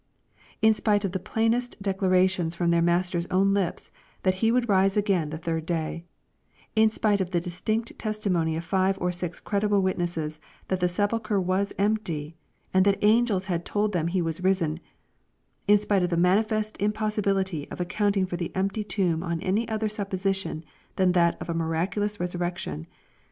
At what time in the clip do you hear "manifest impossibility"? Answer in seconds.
16.17-17.69